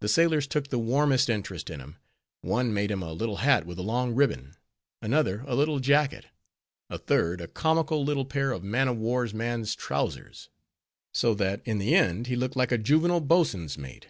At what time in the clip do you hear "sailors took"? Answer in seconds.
0.08-0.66